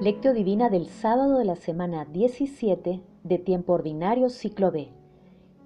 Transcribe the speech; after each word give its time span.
Lectio 0.00 0.32
Divina 0.32 0.70
del 0.70 0.86
sábado 0.88 1.36
de 1.36 1.44
la 1.44 1.56
semana 1.56 2.06
17 2.06 3.02
de 3.22 3.38
tiempo 3.38 3.74
ordinario 3.74 4.30
ciclo 4.30 4.70
B. 4.70 4.88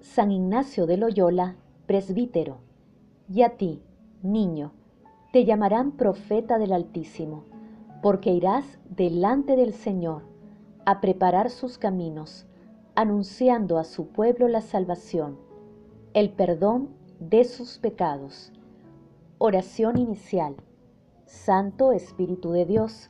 San 0.01 0.29
Ignacio 0.29 0.85
de 0.87 0.97
Loyola, 0.97 1.55
presbítero. 1.85 2.57
Y 3.29 3.43
a 3.43 3.55
ti, 3.55 3.81
niño, 4.23 4.73
te 5.31 5.45
llamarán 5.45 5.93
profeta 5.93 6.57
del 6.57 6.73
Altísimo, 6.73 7.45
porque 8.01 8.31
irás 8.31 8.77
delante 8.89 9.55
del 9.55 9.71
Señor 9.73 10.23
a 10.83 10.99
preparar 10.99 11.49
sus 11.49 11.77
caminos, 11.77 12.45
anunciando 12.93 13.77
a 13.77 13.85
su 13.85 14.07
pueblo 14.07 14.49
la 14.49 14.59
salvación, 14.59 15.37
el 16.13 16.29
perdón 16.29 16.89
de 17.21 17.45
sus 17.45 17.77
pecados. 17.77 18.51
Oración 19.37 19.97
inicial. 19.97 20.57
Santo 21.25 21.93
Espíritu 21.93 22.51
de 22.51 22.65
Dios, 22.65 23.09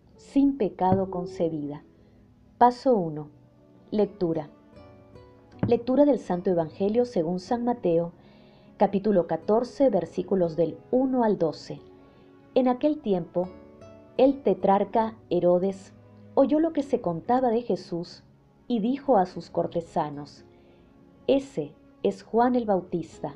sin 0.21 0.57
pecado 0.57 1.09
concebida. 1.09 1.83
Paso 2.57 2.95
1. 2.95 3.27
Lectura. 3.89 4.49
Lectura 5.67 6.05
del 6.05 6.19
Santo 6.19 6.49
Evangelio 6.51 7.03
según 7.05 7.39
San 7.39 7.65
Mateo, 7.65 8.13
capítulo 8.77 9.27
14, 9.27 9.89
versículos 9.89 10.55
del 10.55 10.77
1 10.91 11.23
al 11.25 11.37
12. 11.37 11.81
En 12.55 12.67
aquel 12.69 13.01
tiempo, 13.01 13.49
el 14.17 14.41
tetrarca 14.41 15.17
Herodes 15.29 15.91
oyó 16.35 16.59
lo 16.59 16.71
que 16.71 16.83
se 16.83 17.01
contaba 17.01 17.49
de 17.49 17.63
Jesús 17.63 18.23
y 18.67 18.79
dijo 18.79 19.17
a 19.17 19.25
sus 19.25 19.49
cortesanos, 19.49 20.45
Ese 21.27 21.73
es 22.03 22.23
Juan 22.23 22.55
el 22.55 22.65
Bautista, 22.65 23.35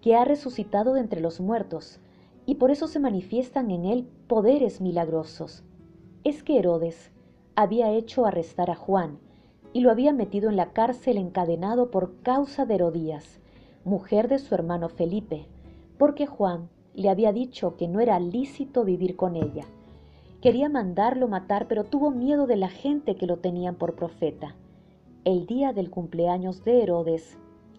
que 0.00 0.16
ha 0.16 0.24
resucitado 0.24 0.94
de 0.94 1.00
entre 1.00 1.20
los 1.20 1.40
muertos, 1.40 2.00
y 2.46 2.56
por 2.56 2.72
eso 2.72 2.88
se 2.88 2.98
manifiestan 2.98 3.70
en 3.70 3.84
él 3.84 4.08
poderes 4.26 4.80
milagrosos. 4.80 5.62
Es 6.24 6.44
que 6.44 6.56
Herodes 6.56 7.10
había 7.56 7.90
hecho 7.90 8.26
arrestar 8.26 8.70
a 8.70 8.76
Juan 8.76 9.18
y 9.72 9.80
lo 9.80 9.90
había 9.90 10.12
metido 10.12 10.50
en 10.50 10.56
la 10.56 10.72
cárcel 10.72 11.16
encadenado 11.16 11.90
por 11.90 12.20
causa 12.22 12.64
de 12.64 12.76
Herodías, 12.76 13.40
mujer 13.84 14.28
de 14.28 14.38
su 14.38 14.54
hermano 14.54 14.88
Felipe, 14.88 15.46
porque 15.98 16.26
Juan 16.26 16.68
le 16.94 17.08
había 17.08 17.32
dicho 17.32 17.76
que 17.76 17.88
no 17.88 17.98
era 17.98 18.20
lícito 18.20 18.84
vivir 18.84 19.16
con 19.16 19.34
ella. 19.34 19.64
Quería 20.40 20.68
mandarlo 20.68 21.26
matar, 21.26 21.66
pero 21.66 21.82
tuvo 21.82 22.12
miedo 22.12 22.46
de 22.46 22.56
la 22.56 22.68
gente 22.68 23.16
que 23.16 23.26
lo 23.26 23.38
tenían 23.38 23.74
por 23.74 23.96
profeta. 23.96 24.54
El 25.24 25.46
día 25.46 25.72
del 25.72 25.90
cumpleaños 25.90 26.64
de 26.64 26.82
Herodes, 26.82 27.36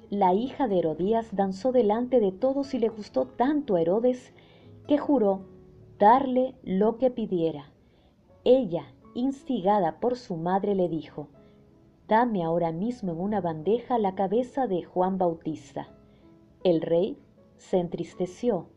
la 0.10 0.34
hija 0.34 0.68
de 0.68 0.80
Herodías 0.80 1.34
danzó 1.34 1.72
delante 1.72 2.20
de 2.20 2.34
todos 2.34 2.74
y 2.74 2.80
le 2.80 2.90
gustó 2.90 3.26
tanto 3.26 3.76
a 3.76 3.82
Herodes 3.82 4.34
que 4.86 4.98
juró 4.98 5.42
darle 5.98 6.56
lo 6.64 6.98
que 6.98 7.10
pidiera. 7.10 7.73
Ella, 8.46 8.86
instigada 9.14 10.00
por 10.00 10.18
su 10.18 10.36
madre, 10.36 10.76
le 10.76 10.90
dijo, 10.90 11.30
Dame 12.08 12.44
ahora 12.44 12.72
mismo 12.72 13.14
en 13.14 13.22
una 13.22 13.40
bandeja 13.40 13.98
la 13.98 14.16
cabeza 14.16 14.68
de 14.68 14.84
Juan 14.84 15.18
Bautista. 15.18 15.88
El 16.64 16.82
rey 16.82 17.18
se 17.58 17.78
entristeció, 17.80 18.68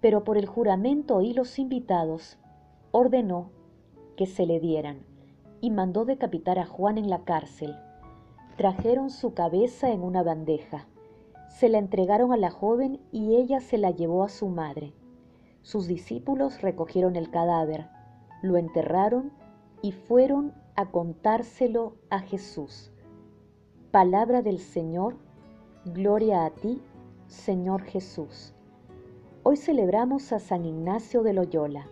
pero 0.00 0.24
por 0.24 0.36
el 0.36 0.46
juramento 0.46 1.22
y 1.22 1.32
los 1.32 1.58
invitados 1.58 2.38
ordenó 2.90 3.50
que 4.16 4.26
se 4.26 4.46
le 4.46 4.58
dieran 4.58 5.04
y 5.60 5.70
mandó 5.70 6.04
decapitar 6.04 6.58
a 6.58 6.66
Juan 6.66 6.98
en 6.98 7.08
la 7.08 7.24
cárcel. 7.24 7.76
Trajeron 8.56 9.10
su 9.10 9.34
cabeza 9.34 9.90
en 9.90 10.02
una 10.02 10.24
bandeja, 10.24 10.88
se 11.48 11.68
la 11.68 11.78
entregaron 11.78 12.32
a 12.32 12.36
la 12.36 12.50
joven 12.50 13.00
y 13.12 13.36
ella 13.36 13.60
se 13.60 13.78
la 13.78 13.90
llevó 13.92 14.24
a 14.24 14.28
su 14.28 14.48
madre. 14.48 14.92
Sus 15.62 15.86
discípulos 15.86 16.60
recogieron 16.62 17.16
el 17.16 17.30
cadáver, 17.30 17.88
lo 18.42 18.56
enterraron 18.56 19.32
y 19.82 19.92
fueron 19.92 20.52
a 20.76 20.90
contárselo 20.90 21.94
a 22.10 22.20
Jesús. 22.20 22.90
Palabra 23.90 24.42
del 24.42 24.58
Señor, 24.58 25.16
gloria 25.84 26.44
a 26.44 26.50
ti, 26.50 26.80
Señor 27.26 27.82
Jesús. 27.82 28.54
Hoy 29.42 29.56
celebramos 29.56 30.32
a 30.32 30.38
San 30.38 30.64
Ignacio 30.64 31.22
de 31.22 31.32
Loyola, 31.32 31.86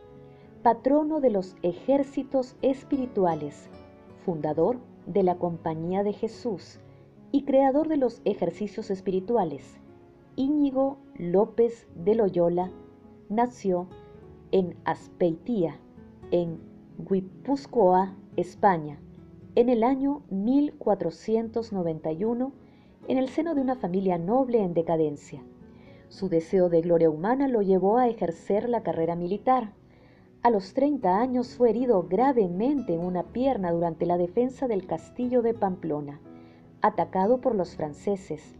patrono 0.62 1.20
de 1.20 1.30
los 1.30 1.56
ejércitos 1.62 2.56
espirituales, 2.62 3.68
fundador 4.24 4.78
de 5.06 5.22
la 5.22 5.36
Compañía 5.36 6.02
de 6.02 6.12
Jesús 6.12 6.80
y 7.32 7.44
creador 7.44 7.88
de 7.88 7.96
los 7.96 8.20
ejercicios 8.24 8.90
espirituales. 8.90 9.78
Íñigo 10.36 10.98
López 11.16 11.86
de 11.94 12.14
Loyola 12.14 12.70
nació 13.28 13.86
en 14.52 14.76
Aspeitía, 14.84 15.80
en 16.30 16.60
Guipúzcoa, 16.98 18.14
España, 18.36 18.98
en 19.54 19.68
el 19.68 19.84
año 19.84 20.22
1491, 20.30 22.52
en 23.08 23.18
el 23.18 23.28
seno 23.28 23.54
de 23.54 23.60
una 23.60 23.76
familia 23.76 24.18
noble 24.18 24.62
en 24.62 24.74
decadencia. 24.74 25.44
Su 26.08 26.28
deseo 26.28 26.68
de 26.68 26.80
gloria 26.80 27.10
humana 27.10 27.46
lo 27.48 27.62
llevó 27.62 27.98
a 27.98 28.08
ejercer 28.08 28.68
la 28.68 28.82
carrera 28.82 29.14
militar. 29.16 29.72
A 30.42 30.50
los 30.50 30.74
30 30.74 31.20
años 31.20 31.56
fue 31.56 31.70
herido 31.70 32.06
gravemente 32.08 32.94
en 32.94 33.00
una 33.00 33.24
pierna 33.24 33.72
durante 33.72 34.06
la 34.06 34.18
defensa 34.18 34.68
del 34.68 34.86
castillo 34.86 35.42
de 35.42 35.54
Pamplona, 35.54 36.20
atacado 36.82 37.40
por 37.40 37.54
los 37.54 37.76
franceses. 37.76 38.54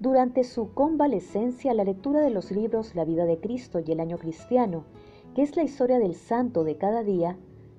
Durante 0.00 0.44
su 0.44 0.74
convalecencia, 0.74 1.74
la 1.74 1.84
lectura 1.84 2.20
de 2.20 2.30
los 2.30 2.50
libros 2.50 2.94
La 2.94 3.04
vida 3.04 3.26
de 3.26 3.38
Cristo 3.38 3.80
y 3.80 3.92
el 3.92 4.00
año 4.00 4.18
cristiano, 4.18 4.84
que 5.34 5.42
es 5.42 5.56
la 5.56 5.62
historia 5.62 5.98
del 5.98 6.14
santo 6.14 6.64
de 6.64 6.76
cada 6.76 7.02
día, 7.02 7.36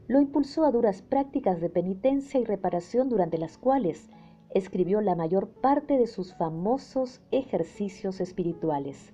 lo 0.08 0.20
impulsó 0.20 0.66
a 0.66 0.72
duras 0.72 1.02
prácticas 1.02 1.62
de 1.62 1.70
penitencia 1.70 2.40
y 2.40 2.44
reparación 2.44 3.10
durante 3.10 3.38
las 3.38 3.58
cuales 3.58 4.10
escribió 4.54 5.02
la 5.02 5.16
mayor 5.16 5.48
parte 5.48 5.98
de 5.98 6.08
sus 6.08 6.36
famosos 6.36 7.22
ejercicios 7.32 8.22
espirituales. 8.22 9.14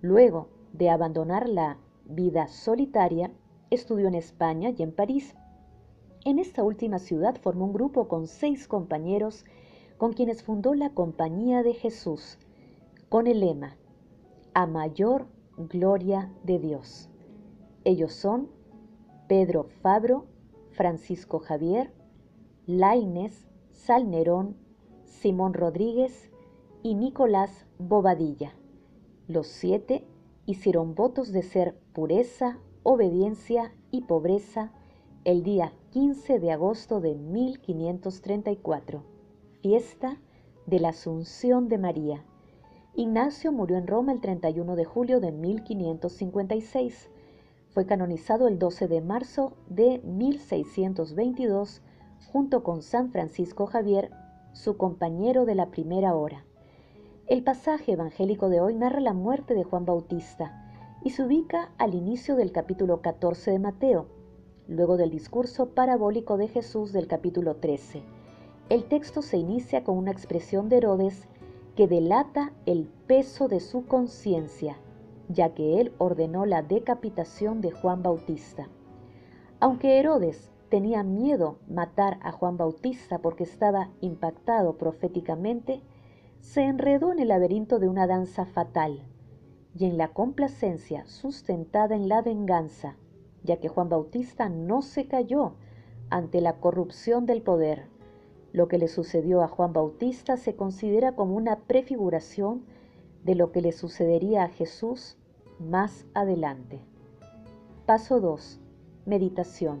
Luego 0.00 0.48
de 0.72 0.90
abandonar 0.90 1.48
la 1.48 1.78
vida 2.04 2.48
solitaria, 2.48 3.30
estudió 3.70 4.08
en 4.08 4.14
España 4.14 4.72
y 4.76 4.82
en 4.82 4.92
París. 4.92 5.34
En 6.24 6.38
esta 6.38 6.62
última 6.62 6.98
ciudad 6.98 7.36
formó 7.36 7.66
un 7.66 7.72
grupo 7.72 8.08
con 8.08 8.26
seis 8.26 8.68
compañeros 8.68 9.44
con 9.96 10.12
quienes 10.12 10.42
fundó 10.42 10.74
la 10.74 10.90
Compañía 10.90 11.62
de 11.62 11.72
Jesús, 11.72 12.38
con 13.08 13.26
el 13.26 13.40
lema, 13.40 13.76
A 14.54 14.66
mayor 14.66 15.26
gloria 15.56 16.30
de 16.44 16.58
Dios. 16.58 17.08
Ellos 17.86 18.12
son 18.12 18.48
Pedro 19.28 19.68
Fabro, 19.80 20.26
Francisco 20.72 21.38
Javier, 21.38 21.92
Laines, 22.66 23.46
Salnerón, 23.70 24.56
Simón 25.04 25.54
Rodríguez 25.54 26.32
y 26.82 26.96
Nicolás 26.96 27.64
Bobadilla. 27.78 28.56
Los 29.28 29.46
siete 29.46 30.04
hicieron 30.46 30.96
votos 30.96 31.30
de 31.30 31.42
ser 31.42 31.78
pureza, 31.92 32.58
obediencia 32.82 33.72
y 33.92 34.00
pobreza 34.00 34.72
el 35.22 35.44
día 35.44 35.72
15 35.92 36.40
de 36.40 36.50
agosto 36.50 37.00
de 37.00 37.14
1534 37.14 39.04
fiesta 39.62 40.18
de 40.66 40.80
la 40.80 40.88
Asunción 40.88 41.68
de 41.68 41.78
María. 41.78 42.24
Ignacio 42.96 43.52
murió 43.52 43.76
en 43.76 43.86
Roma 43.86 44.10
el 44.12 44.20
31 44.20 44.74
de 44.74 44.84
julio 44.84 45.20
de 45.20 45.30
1556. 45.30 47.10
Fue 47.76 47.84
canonizado 47.84 48.48
el 48.48 48.58
12 48.58 48.88
de 48.88 49.02
marzo 49.02 49.52
de 49.68 50.00
1622 50.02 51.82
junto 52.32 52.62
con 52.62 52.80
San 52.80 53.10
Francisco 53.10 53.66
Javier, 53.66 54.10
su 54.54 54.78
compañero 54.78 55.44
de 55.44 55.56
la 55.56 55.66
primera 55.66 56.14
hora. 56.14 56.46
El 57.26 57.44
pasaje 57.44 57.92
evangélico 57.92 58.48
de 58.48 58.62
hoy 58.62 58.74
narra 58.74 59.00
la 59.00 59.12
muerte 59.12 59.52
de 59.52 59.64
Juan 59.64 59.84
Bautista 59.84 60.72
y 61.04 61.10
se 61.10 61.22
ubica 61.22 61.68
al 61.76 61.92
inicio 61.92 62.34
del 62.36 62.50
capítulo 62.50 63.02
14 63.02 63.50
de 63.50 63.58
Mateo, 63.58 64.06
luego 64.68 64.96
del 64.96 65.10
discurso 65.10 65.74
parabólico 65.74 66.38
de 66.38 66.48
Jesús 66.48 66.94
del 66.94 67.06
capítulo 67.06 67.56
13 67.56 68.02
el 68.68 68.84
texto 68.84 69.22
se 69.22 69.36
inicia 69.36 69.84
con 69.84 69.96
una 69.96 70.10
expresión 70.10 70.68
de 70.68 70.78
Herodes 70.78 71.28
que 71.76 71.86
delata 71.86 72.52
el 72.64 72.88
peso 73.06 73.48
de 73.48 73.60
su 73.60 73.86
conciencia, 73.86 74.78
ya 75.28 75.54
que 75.54 75.80
él 75.80 75.92
ordenó 75.98 76.46
la 76.46 76.62
decapitación 76.62 77.60
de 77.60 77.70
Juan 77.70 78.02
Bautista. 78.02 78.68
Aunque 79.60 79.98
Herodes 79.98 80.50
tenía 80.68 81.02
miedo 81.02 81.58
matar 81.68 82.18
a 82.22 82.32
Juan 82.32 82.56
Bautista 82.56 83.18
porque 83.18 83.44
estaba 83.44 83.90
impactado 84.00 84.76
proféticamente, 84.76 85.82
se 86.40 86.62
enredó 86.62 87.12
en 87.12 87.18
el 87.18 87.28
laberinto 87.28 87.78
de 87.78 87.88
una 87.88 88.06
danza 88.06 88.46
fatal 88.46 89.02
y 89.78 89.84
en 89.84 89.98
la 89.98 90.08
complacencia 90.08 91.06
sustentada 91.06 91.94
en 91.94 92.08
la 92.08 92.22
venganza, 92.22 92.96
ya 93.42 93.58
que 93.58 93.68
Juan 93.68 93.88
Bautista 93.88 94.48
no 94.48 94.82
se 94.82 95.06
cayó 95.06 95.54
ante 96.08 96.40
la 96.40 96.54
corrupción 96.60 97.26
del 97.26 97.42
poder. 97.42 97.88
Lo 98.52 98.68
que 98.68 98.78
le 98.78 98.88
sucedió 98.88 99.42
a 99.42 99.48
Juan 99.48 99.72
Bautista 99.72 100.36
se 100.36 100.56
considera 100.56 101.14
como 101.14 101.34
una 101.36 101.60
prefiguración 101.60 102.64
de 103.26 103.34
lo 103.34 103.50
que 103.50 103.60
le 103.60 103.72
sucedería 103.72 104.44
a 104.44 104.48
Jesús 104.48 105.18
más 105.58 106.06
adelante. 106.14 106.78
Paso 107.84 108.20
2. 108.20 108.60
Meditación. 109.04 109.80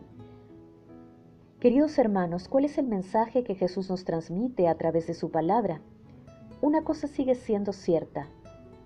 Queridos 1.60 1.96
hermanos, 1.98 2.48
¿cuál 2.48 2.64
es 2.64 2.76
el 2.76 2.88
mensaje 2.88 3.44
que 3.44 3.54
Jesús 3.54 3.88
nos 3.88 4.04
transmite 4.04 4.66
a 4.66 4.74
través 4.74 5.06
de 5.06 5.14
su 5.14 5.30
palabra? 5.30 5.80
Una 6.60 6.82
cosa 6.82 7.06
sigue 7.06 7.36
siendo 7.36 7.72
cierta, 7.72 8.26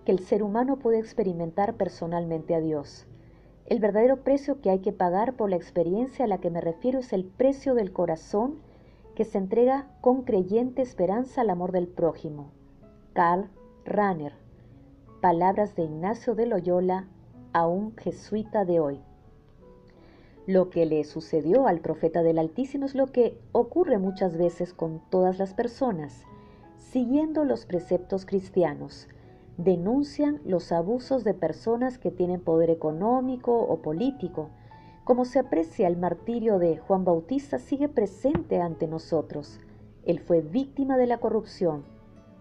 que 0.04 0.12
el 0.12 0.18
ser 0.18 0.42
humano 0.42 0.78
puede 0.78 0.98
experimentar 0.98 1.76
personalmente 1.78 2.54
a 2.54 2.60
Dios. 2.60 3.06
El 3.64 3.80
verdadero 3.80 4.22
precio 4.24 4.60
que 4.60 4.68
hay 4.68 4.80
que 4.80 4.92
pagar 4.92 5.36
por 5.36 5.48
la 5.48 5.56
experiencia 5.56 6.26
a 6.26 6.28
la 6.28 6.38
que 6.38 6.50
me 6.50 6.60
refiero 6.60 6.98
es 6.98 7.14
el 7.14 7.24
precio 7.24 7.74
del 7.74 7.92
corazón 7.92 8.60
que 9.14 9.24
se 9.24 9.38
entrega 9.38 9.88
con 10.02 10.22
creyente 10.22 10.82
esperanza 10.82 11.40
al 11.40 11.48
amor 11.48 11.72
del 11.72 11.88
prójimo. 11.88 12.50
Karl 13.14 13.48
Rahner. 13.86 14.39
Palabras 15.20 15.76
de 15.76 15.82
Ignacio 15.82 16.34
de 16.34 16.46
Loyola 16.46 17.06
a 17.52 17.66
un 17.66 17.94
jesuita 17.94 18.64
de 18.64 18.80
hoy. 18.80 19.00
Lo 20.46 20.70
que 20.70 20.86
le 20.86 21.04
sucedió 21.04 21.66
al 21.66 21.80
profeta 21.80 22.22
del 22.22 22.38
Altísimo 22.38 22.86
es 22.86 22.94
lo 22.94 23.08
que 23.08 23.38
ocurre 23.52 23.98
muchas 23.98 24.38
veces 24.38 24.72
con 24.72 25.02
todas 25.10 25.38
las 25.38 25.52
personas. 25.52 26.24
Siguiendo 26.78 27.44
los 27.44 27.66
preceptos 27.66 28.24
cristianos, 28.24 29.08
denuncian 29.58 30.40
los 30.46 30.72
abusos 30.72 31.22
de 31.22 31.34
personas 31.34 31.98
que 31.98 32.10
tienen 32.10 32.40
poder 32.40 32.70
económico 32.70 33.60
o 33.60 33.82
político. 33.82 34.48
Como 35.04 35.26
se 35.26 35.38
aprecia 35.38 35.86
el 35.86 35.98
martirio 35.98 36.58
de 36.58 36.78
Juan 36.78 37.04
Bautista 37.04 37.58
sigue 37.58 37.90
presente 37.90 38.62
ante 38.62 38.88
nosotros. 38.88 39.60
Él 40.06 40.18
fue 40.18 40.40
víctima 40.40 40.96
de 40.96 41.06
la 41.06 41.18
corrupción, 41.18 41.84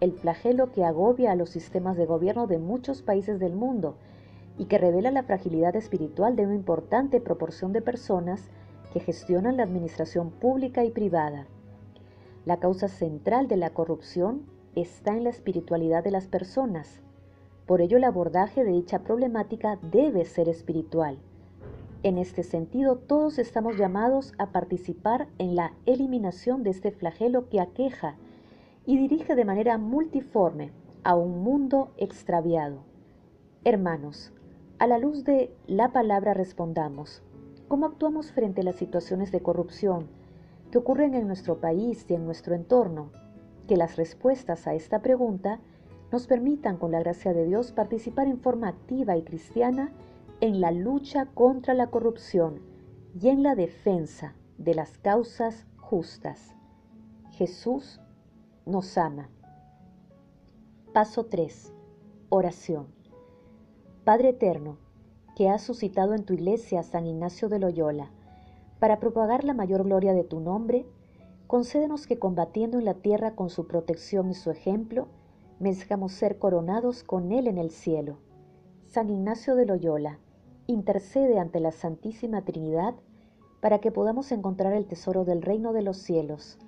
el 0.02 0.14
flagelo 0.14 0.72
que 0.72 0.86
agobia 0.86 1.32
a 1.32 1.36
los 1.36 1.50
sistemas 1.50 1.98
de 1.98 2.06
gobierno 2.06 2.48
de 2.48 2.58
muchos 2.58 3.02
países 3.02 3.40
del 3.40 3.56
mundo 3.56 3.96
y 4.58 4.66
que 4.66 4.78
revela 4.78 5.12
la 5.12 5.24
fragilidad 5.24 5.76
espiritual 5.76 6.36
de 6.36 6.46
una 6.46 6.56
importante 6.56 7.20
proporción 7.22 7.74
de 7.74 7.82
personas 7.82 8.50
que 8.94 9.00
gestionan 9.00 9.58
la 9.58 9.64
administración 9.64 10.32
pública 10.32 10.84
y 10.84 10.92
privada. 10.92 11.48
La 12.46 12.58
causa 12.58 12.88
central 12.88 13.48
de 13.48 13.58
la 13.58 13.72
corrupción 13.72 14.44
está 14.76 15.16
en 15.16 15.24
la 15.24 15.30
espiritualidad 15.30 16.04
de 16.04 16.12
las 16.12 16.28
personas. 16.28 17.02
Por 17.66 17.82
ello 17.82 17.98
el 17.98 18.04
abordaje 18.04 18.64
de 18.64 18.72
dicha 18.72 19.00
problemática 19.00 19.78
debe 19.82 20.26
ser 20.26 20.50
espiritual. 20.50 21.20
En 22.02 22.18
este 22.18 22.44
sentido, 22.44 22.96
todos 22.96 23.40
estamos 23.40 23.76
llamados 23.78 24.34
a 24.38 24.52
participar 24.52 25.28
en 25.38 25.56
la 25.56 25.74
eliminación 25.86 26.64
de 26.64 26.70
este 26.70 26.92
flagelo 26.92 27.50
que 27.50 27.60
aqueja 27.60 28.16
y 28.86 28.98
dirige 28.98 29.36
de 29.36 29.46
manera 29.46 29.78
multiforme 29.78 30.72
a 31.04 31.16
un 31.16 31.44
mundo 31.44 31.92
extraviado. 31.98 32.84
Hermanos, 33.64 34.34
a 34.80 34.88
la 34.88 34.98
luz 34.98 35.24
de 35.24 35.54
la 35.68 35.92
palabra 35.92 36.34
respondamos, 36.34 37.22
¿cómo 37.68 37.86
actuamos 37.86 38.32
frente 38.32 38.62
a 38.62 38.64
las 38.64 38.76
situaciones 38.76 39.32
de 39.32 39.42
corrupción 39.42 40.08
que 40.72 40.78
ocurren 40.78 41.14
en 41.14 41.28
nuestro 41.28 41.60
país 41.60 42.06
y 42.10 42.14
en 42.14 42.26
nuestro 42.26 42.56
entorno? 42.56 43.12
Que 43.68 43.78
las 43.78 43.98
respuestas 43.98 44.68
a 44.68 44.74
esta 44.74 45.02
pregunta 45.02 45.60
nos 46.12 46.26
permitan, 46.28 46.78
con 46.78 46.92
la 46.92 47.00
gracia 47.00 47.34
de 47.34 47.46
Dios, 47.46 47.72
participar 47.72 48.28
en 48.28 48.40
forma 48.40 48.68
activa 48.68 49.16
y 49.18 49.24
cristiana 49.24 49.92
en 50.42 50.62
la 50.62 50.72
lucha 50.72 51.26
contra 51.26 51.74
la 51.74 51.88
corrupción 51.88 52.62
y 53.20 53.30
en 53.30 53.44
la 53.44 53.56
defensa 53.56 54.34
de 54.58 54.74
las 54.74 54.98
causas 54.98 55.68
justas. 55.78 56.56
Jesús 57.32 58.00
nos 58.70 58.98
ama. 58.98 59.30
Paso 60.94 61.26
3. 61.26 61.74
Oración. 62.30 62.88
Padre 64.04 64.30
Eterno, 64.30 64.78
que 65.36 65.50
has 65.50 65.64
suscitado 65.64 66.14
en 66.14 66.24
tu 66.24 66.34
iglesia 66.34 66.82
a 66.82 66.84
San 66.84 67.08
Ignacio 67.08 67.50
de 67.50 67.60
Loyola, 67.60 68.12
para 68.80 69.00
propagar 69.00 69.44
la 69.44 69.54
mayor 69.54 69.84
gloria 69.84 70.14
de 70.14 70.24
tu 70.24 70.40
nombre, 70.40 70.86
concédenos 71.48 72.06
que 72.06 72.20
combatiendo 72.20 72.78
en 72.78 72.86
la 72.86 72.94
tierra 72.94 73.36
con 73.36 73.50
su 73.50 73.68
protección 73.68 74.30
y 74.30 74.36
su 74.36 74.52
ejemplo, 74.52 75.08
merezcamos 75.60 76.12
ser 76.12 76.38
coronados 76.38 77.04
con 77.04 77.32
él 77.32 77.48
en 77.48 77.58
el 77.58 77.72
cielo. 77.72 78.18
San 78.86 79.10
Ignacio 79.10 79.56
de 79.56 79.66
Loyola, 79.66 80.20
intercede 80.68 81.40
ante 81.40 81.60
la 81.60 81.72
Santísima 81.72 82.44
Trinidad 82.44 82.94
para 83.62 83.80
que 83.80 83.92
podamos 83.92 84.32
encontrar 84.32 84.74
el 84.74 84.86
tesoro 84.86 85.26
del 85.26 85.42
reino 85.42 85.74
de 85.74 85.82
los 85.82 85.98
cielos, 85.98 86.60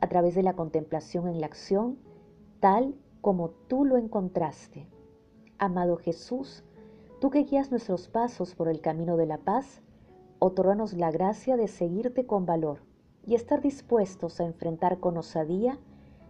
a 0.00 0.08
través 0.08 0.34
de 0.34 0.42
la 0.42 0.54
contemplación 0.54 1.28
en 1.28 1.40
la 1.40 1.46
acción, 1.46 1.98
tal 2.60 2.94
como 3.20 3.50
tú 3.50 3.84
lo 3.84 3.96
encontraste. 3.96 4.86
Amado 5.58 5.96
Jesús, 5.96 6.64
Tú 7.20 7.30
que 7.30 7.42
guías 7.42 7.72
nuestros 7.72 8.06
pasos 8.06 8.54
por 8.54 8.68
el 8.68 8.80
camino 8.80 9.16
de 9.16 9.26
la 9.26 9.38
paz, 9.38 9.82
otorganos 10.38 10.92
la 10.92 11.10
gracia 11.10 11.56
de 11.56 11.66
seguirte 11.66 12.26
con 12.26 12.46
valor 12.46 12.78
y 13.26 13.34
estar 13.34 13.60
dispuestos 13.60 14.38
a 14.38 14.44
enfrentar 14.44 15.00
con 15.00 15.16
osadía 15.16 15.80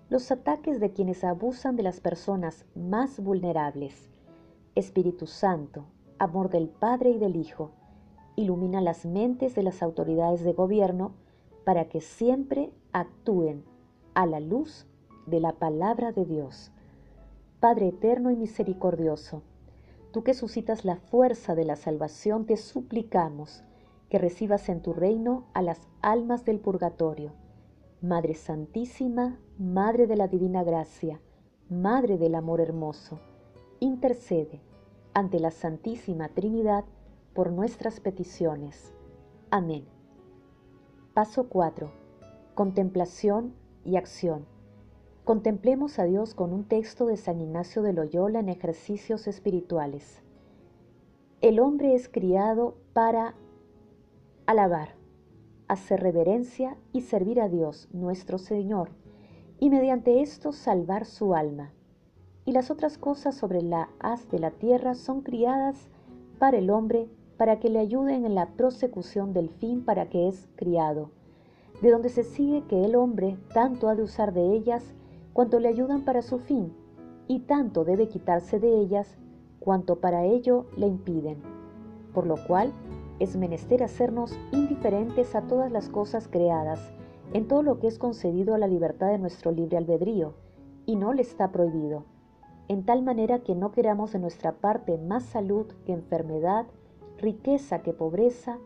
los 0.09 0.31
ataques 0.31 0.81
de 0.81 0.93
quienes 0.94 1.25
abusan 1.25 1.76
de 1.76 1.82
las 1.82 2.00
personas 2.00 2.64
más 2.75 3.21
vulnerables. 3.21 4.09
Espíritu 4.75 5.26
Santo, 5.26 5.85
amor 6.19 6.49
del 6.49 6.71
Padre 6.71 7.11
y 7.11 7.19
del 7.19 7.37
Hijo, 7.37 7.73
ilumina 8.35 8.81
las 8.81 9.05
mentes 9.05 9.55
de 9.55 9.64
las 9.64 9.82
autoridades 9.82 10.43
de 10.43 10.55
gobierno 10.55 11.12
para 11.67 11.91
que 11.91 12.00
siempre 12.00 12.73
actúen 12.93 13.64
a 14.14 14.26
la 14.26 14.40
luz 14.40 14.87
de 15.26 15.40
la 15.40 15.52
palabra 15.52 16.12
de 16.12 16.25
Dios. 16.25 16.70
Padre 17.61 17.88
eterno 17.88 18.31
y 18.31 18.37
misericordioso, 18.37 19.43
Tú 20.11 20.25
que 20.25 20.32
suscitas 20.32 20.85
la 20.85 20.97
fuerza 20.97 21.54
de 21.54 21.64
la 21.64 21.76
salvación, 21.76 22.47
te 22.47 22.57
suplicamos 22.57 23.62
que 24.09 24.18
recibas 24.18 24.68
en 24.71 24.80
tu 24.80 24.95
reino 24.95 25.45
a 25.52 25.61
las 25.61 25.87
almas 26.00 26.45
del 26.45 26.61
purgatorio. 26.61 27.33
Madre 28.00 28.35
Santísima, 28.35 29.38
Madre 29.59 30.07
de 30.07 30.16
la 30.16 30.28
Divina 30.28 30.64
Gracia, 30.64 31.21
Madre 31.68 32.16
del 32.16 32.35
Amor 32.35 32.61
Hermoso, 32.61 33.21
intercede 33.80 34.62
ante 35.12 35.40
la 35.40 35.50
Santísima 35.50 36.28
Trinidad 36.30 36.85
por 37.35 37.52
nuestras 37.52 38.00
peticiones. 38.00 38.95
Amén. 39.50 39.85
Paso 41.12 41.49
4. 41.49 41.98
Contemplación 42.59 43.55
y 43.85 43.95
acción. 43.95 44.45
Contemplemos 45.23 46.00
a 46.00 46.07
Dios 46.07 46.35
con 46.35 46.53
un 46.53 46.65
texto 46.65 47.07
de 47.07 47.17
San 47.17 47.41
Ignacio 47.41 47.83
de 47.83 47.93
Loyola 47.93 48.41
en 48.41 48.49
ejercicios 48.49 49.29
espirituales. 49.29 50.25
El 51.41 51.61
hombre 51.61 51.95
es 51.95 52.09
criado 52.09 52.75
para 52.95 53.37
alabar, 54.47 54.97
hacer 55.69 56.00
reverencia 56.00 56.77
y 56.93 57.03
servir 57.03 57.41
a 57.41 57.49
Dios, 57.49 57.87
nuestro 57.93 58.38
Señor, 58.38 58.91
y 59.61 59.71
mediante 59.71 60.21
esto 60.21 60.50
salvar 60.50 61.05
su 61.05 61.37
alma. 61.37 61.73
Y 62.45 62.50
las 62.50 62.73
otras 62.73 62.99
cosas 62.99 63.37
sobre 63.37 63.62
la 63.62 63.88
haz 64.00 64.29
de 64.31 64.41
la 64.41 64.50
tierra 64.50 64.97
son 64.97 65.21
criadas 65.21 65.87
para 66.41 66.59
el 66.59 66.71
hombre 66.71 67.09
para 67.37 67.61
que 67.61 67.71
le 67.71 67.79
ayuden 67.79 68.25
en 68.25 68.35
la 68.35 68.49
prosecución 68.57 69.33
del 69.33 69.49
fin 69.49 69.85
para 69.85 70.09
que 70.09 70.27
es 70.27 70.49
criado, 70.57 71.12
de 71.82 71.90
donde 71.90 72.08
se 72.08 72.25
sigue 72.25 72.64
que 72.68 72.85
el 72.85 72.97
hombre 72.97 73.37
tanto 73.54 73.88
ha 73.88 73.94
de 73.94 74.02
usar 74.02 74.32
de 74.32 74.52
ellas 74.52 74.92
cuanto 75.32 75.61
le 75.61 75.68
ayudan 75.68 76.04
para 76.04 76.23
su 76.23 76.38
fin, 76.38 76.73
y 77.28 77.40
tanto 77.40 77.85
debe 77.85 78.08
quitarse 78.08 78.58
de 78.58 78.80
ellas 78.80 79.16
cuanto 79.61 79.97
para 79.97 80.25
ello 80.25 80.66
le 80.76 80.87
impiden. 80.87 81.38
Por 82.12 82.26
lo 82.26 82.37
cual, 82.47 82.73
es 83.20 83.37
menester 83.37 83.82
hacernos 83.82 84.38
indiferentes 84.52 85.35
a 85.35 85.42
todas 85.42 85.70
las 85.70 85.88
cosas 85.88 86.28
creadas, 86.28 86.80
en 87.32 87.47
todo 87.47 87.62
lo 87.62 87.78
que 87.78 87.87
es 87.87 87.99
concedido 87.99 88.54
a 88.54 88.58
la 88.58 88.66
libertad 88.66 89.08
de 89.08 89.18
nuestro 89.18 89.50
libre 89.50 89.76
albedrío, 89.76 90.35
y 90.87 90.97
no 90.97 91.12
le 91.12 91.23
está 91.23 91.52
prohibido, 91.52 92.04
en 92.68 92.85
tal 92.85 93.02
manera 93.02 93.40
que 93.40 93.54
no 93.54 93.73
queramos 93.73 94.12
de 94.12 94.18
nuestra 94.18 94.52
parte 94.52 94.97
más 94.97 95.25
salud 95.25 95.66
que 95.85 95.92
enfermedad, 95.92 96.66
riqueza 97.18 97.82
que 97.82 97.92
pobreza, 97.92 98.58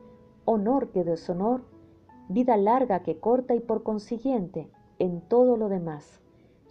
honor 0.45 0.91
que 0.91 1.05
deshonor, 1.05 1.63
vida 2.33 2.57
larga 2.57 3.03
que 3.03 3.19
corta 3.19 3.55
y 3.55 3.61
por 3.61 3.83
consiguiente 3.83 4.69
en 4.99 5.21
todo 5.21 5.57
lo 5.57 5.69
demás 5.69 6.23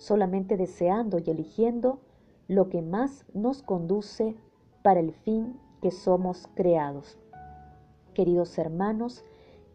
solamente 0.02 0.58
deseando 0.58 1.20
y 1.20 1.30
eligiendo 1.30 2.00
lo 2.48 2.70
que 2.70 2.82
más 2.82 3.24
nos 3.36 3.62
conduce 3.62 4.36
para 4.82 5.00
el 5.00 5.12
fin 5.12 5.60
que 5.80 5.92
somos 5.92 6.50
creados. 6.56 7.20
Queridos 8.16 8.58
hermanos, 8.58 9.24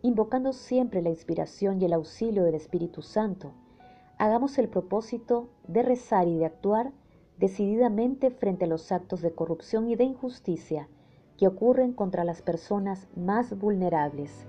invocando 0.02 0.52
siempre 0.52 1.00
la 1.00 1.10
inspiración 1.10 1.80
y 1.80 1.84
el 1.84 1.92
auxilio 1.92 2.42
del 2.42 2.56
Espíritu 2.56 3.02
Santo, 3.02 3.52
hagamos 4.18 4.58
el 4.58 4.68
propósito 4.68 5.48
de 5.68 5.84
rezar 5.84 6.26
y 6.26 6.38
de 6.38 6.46
actuar 6.46 6.90
decididamente 7.38 8.32
frente 8.32 8.64
a 8.64 8.68
los 8.68 8.90
actos 8.90 9.22
de 9.22 9.32
corrupción 9.32 9.88
y 9.88 9.94
de 9.94 10.04
injusticia 10.04 10.88
que 11.38 11.46
ocurren 11.46 11.92
contra 11.92 12.24
las 12.24 12.42
personas 12.42 13.06
más 13.14 13.56
vulnerables. 13.56 14.48